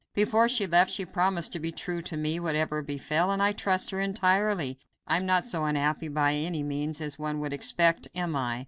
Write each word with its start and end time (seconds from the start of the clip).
Before 0.15 0.49
she 0.49 0.65
left 0.65 0.89
she 0.89 1.05
promised 1.05 1.53
to 1.53 1.59
be 1.59 1.71
true 1.71 2.01
to 2.01 2.17
me, 2.17 2.39
whatever 2.39 2.81
befell, 2.81 3.29
and 3.29 3.39
I 3.39 3.51
trust 3.51 3.91
her 3.91 3.99
entirely. 4.01 4.79
I 5.05 5.17
am 5.17 5.27
not 5.27 5.45
so 5.45 5.65
unhappy 5.65 6.07
by 6.07 6.33
any 6.33 6.63
means 6.63 7.01
as 7.01 7.19
one 7.19 7.39
would 7.39 7.53
expect. 7.53 8.07
Am 8.15 8.35
I?" 8.35 8.59